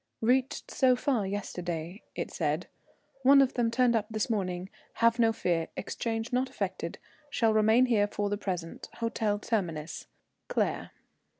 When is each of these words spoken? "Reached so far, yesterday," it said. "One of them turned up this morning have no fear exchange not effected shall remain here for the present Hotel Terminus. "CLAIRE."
"Reached 0.23 0.71
so 0.71 0.95
far, 0.95 1.27
yesterday," 1.27 2.01
it 2.15 2.31
said. 2.31 2.65
"One 3.21 3.39
of 3.39 3.53
them 3.53 3.69
turned 3.69 3.95
up 3.95 4.07
this 4.09 4.31
morning 4.31 4.71
have 4.93 5.19
no 5.19 5.31
fear 5.31 5.67
exchange 5.77 6.33
not 6.33 6.49
effected 6.49 6.97
shall 7.29 7.53
remain 7.53 7.85
here 7.85 8.07
for 8.07 8.27
the 8.27 8.35
present 8.35 8.89
Hotel 8.95 9.37
Terminus. 9.37 10.07
"CLAIRE." 10.47 10.89